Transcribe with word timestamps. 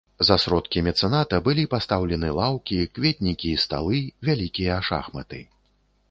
За 0.27 0.35
сродкі 0.43 0.81
мецэната 0.85 1.39
былі 1.47 1.65
пастаўлены 1.73 2.31
лаўкі, 2.37 2.79
кветнікі 2.95 3.51
і 3.57 3.59
сталы, 3.65 3.99
вялікія 4.31 4.79
шахматы. 4.89 5.43